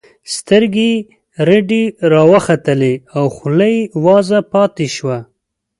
سترګې 0.35 0.91
یې 0.99 1.05
رډې 1.47 1.83
راوختلې 2.13 2.93
او 3.15 3.25
خوله 3.35 3.67
یې 3.75 3.83
وازه 4.05 4.39
پاتې 4.51 4.87
شوه 4.95 5.17